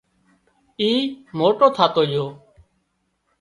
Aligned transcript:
اي 0.79 0.89
موٽو 1.37 1.67
ٿاتو 1.75 2.03
جھو 2.11 2.25